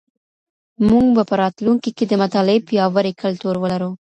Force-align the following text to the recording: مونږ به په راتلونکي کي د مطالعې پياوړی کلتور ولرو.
مونږ 0.87 1.07
به 1.15 1.23
په 1.29 1.35
راتلونکي 1.43 1.91
کي 1.97 2.03
د 2.07 2.13
مطالعې 2.23 2.65
پياوړی 2.67 3.13
کلتور 3.23 3.55
ولرو. 3.59 3.91